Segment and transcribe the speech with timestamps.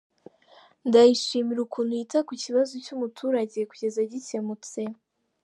[0.87, 4.81] Ndayishimira ukuntu yita ku kibazo cy’umuturage kugeza gikemutse.